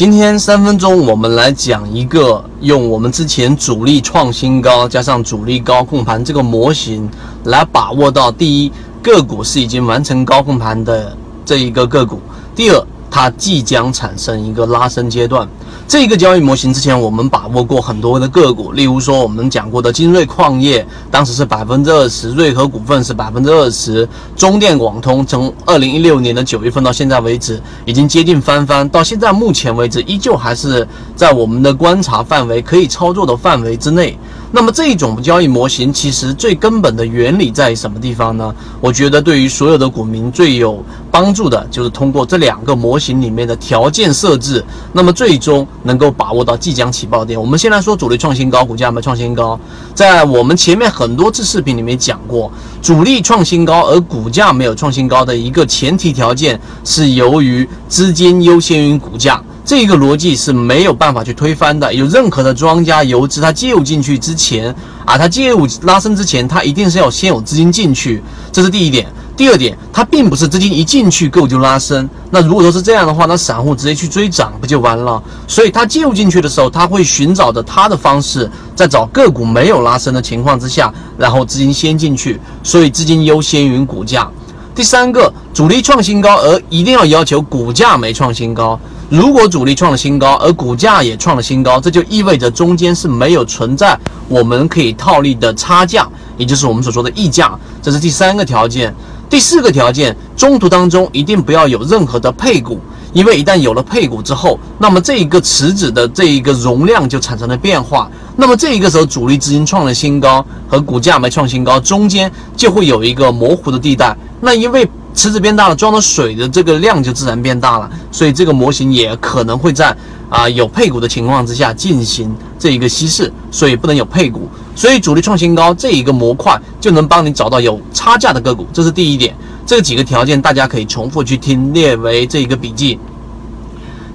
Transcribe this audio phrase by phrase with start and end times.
[0.00, 7.06] 今天三分钟，我们来讲一个用我们之前主力创新高加上主力高控盘这个模型
[7.44, 12.18] 来把握到第一个股是已经完成高控盘的这一个个股，
[12.56, 15.48] 第二它即将产生一个拉升阶段。
[15.88, 30.86] 这个交易模型之前我们把握过很多的个股，例如说我们讲过的金瑞矿业，当时是百分之二十；瑞和股份是百分之二十；中电广通从二零一六年的九月份到现在为止，已经接近翻番，到现在目前为止依旧还是
[31.16, 34.16] 在我们的观察范围可以操作的范围之内。
[34.52, 38.52] 那么这一种交易模型其实最根本的原理在什么地方呢？
[38.80, 47.40] 我觉得对于所有的股民最有帮助的就是通过这两个模型里面的条件设置，那么最终能够把握到即将起爆点。
[47.40, 49.58] 我们先来说主力创新高，股价没创新高，
[49.94, 52.50] 在我们前面很多次视频里面讲过，
[52.82, 59.40] 主力创新高而股价没有创新高的一个前提条件是由于资金优先于股价。
[59.70, 61.94] 这个逻辑是没有办法去推翻的。
[61.94, 69.06] 有任何的庄家游资，它介入进去之前啊，它介入拉升之前，它一定是要先有资金进去，这是第一点。
[69.36, 72.10] 第二点，它并不是资金一进去个股就拉升。
[72.32, 75.22] 那如果说是这样的话，那散户直接去追涨不就完了？
[75.46, 84.28] 所以它介入进去的时候，他会寻找着他的方式，在找个股没有拉升的情况之下，然后资金先进去，所以资金优先于股价。
[84.74, 88.78] 第三个，主力创新高，而一定要要求股价没创新高。
[89.08, 97.58] 如果主力创了新高，而股价也创了新高，这就意味着中间是没有存在我们可以套利的差价，也就是我们所说的溢价。
[97.82, 98.94] 这是第三个条件。
[99.28, 102.80] 第四个条件，中途当中一定不要有任何的配股，
[103.12, 108.10] 因为一旦有了配股之后，那么这一个池子的这一个容量就产生了变化。
[108.36, 114.16] 那么这一个时候，主力资金创了新高和股价没创新高，中间就会有一个模糊的地带。
[114.40, 119.94] 那因为池子变大了，装的水的这个量就自然变大了，所以这个模型也可能会在
[120.28, 124.48] 啊有配股的情况之下进行这一个稀释，所以不能有配股。
[124.74, 129.34] 所以主力创新高这一个模块就能帮你找到有差价的个股，这是第一点。
[129.66, 132.98] 这几个条件大家可以重复去听，列为这一个笔记。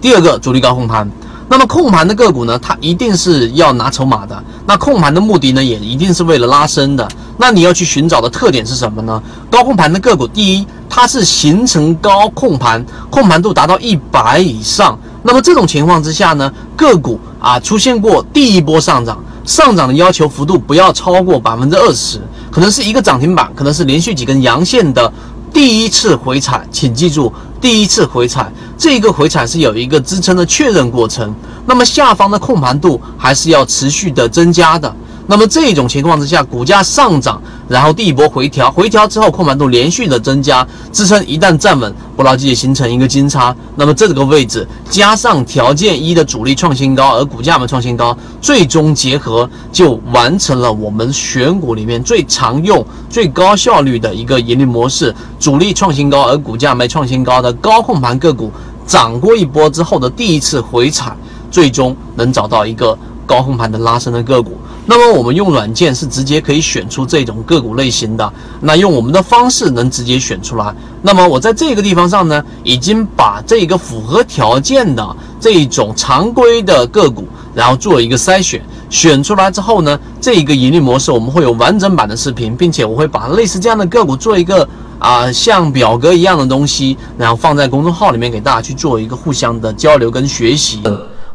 [0.02, 1.09] 第二个，主力高控盘。
[1.47, 4.44] 那么控盘的个股呢，它一定是要拿筹码的。
[4.66, 7.08] 那控盘的目的呢，也一定是为了拉升的。
[7.38, 9.22] 那你要去寻找的特点是什么呢？
[9.50, 14.97] 高控盘的个股，第一，它是形成高控盘，控盘度达到一百以上。
[15.22, 22.19] 那么这种情况之下呢，个股啊出现过第一波上涨，上涨的要求幅度不要超过百分之二十，
[22.51, 25.11] 可能是一个涨停板，可能是连续几根阳线的。
[25.53, 31.34] 第一次回踩，请记住，第一次回踩，这个回踩是有一个支撑的确认过程。
[31.66, 34.94] 那么下方的控盘度还是要持续的增加的。
[35.28, 43.56] 那么这种情况之下，股价上涨，然后第一波回调，回调之后控盘度连续的增加，支撑一旦站稳，不牢记形成一个金叉。
[43.75, 58.52] 那么这个位置加上条件一的主力创新高，而股价没创新高，最终结合就完成了我们选股里面最常用、最高效率的一个盈利模式：主力创新高，而股价没创新高的高控盘个股，
[58.85, 61.18] 涨过一波之后的第一次回踩，
[61.50, 64.56] 最终能找到一个高控盘的拉升的个股。
[64.88, 70.73] 那么我们用软件是直接可以选出这种个股类型的，那用我们的方式能直接选出来。
[71.01, 84.67] 那么我在这个地方上呢，已经把这个符合条件的这一种常规的个股，然后做一个筛选，选出来之后呢，这一个盈利模式我们会有完整版的视频，并且我会把类似这样的个股做一个
[85.00, 90.81] 啊像表格一样的东西，然后放在公众号里面给大家去做一个互相的交流跟学习。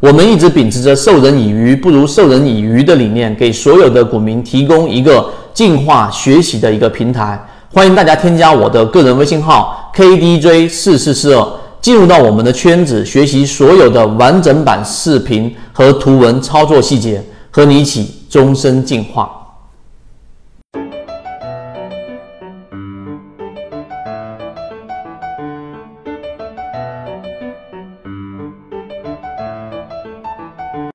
[0.01, 7.39] 我们一直秉持着授人以鱼不如授人以渔的理念，给所有的股民提供一个进化学习的一个平台。
[7.71, 11.47] 欢迎大家添加我的个人微信号 kdj 四四四二，
[11.79, 19.40] 进入到我们的圈子，学习所有的完整版视频和图文操作细节，和你一起终身进化。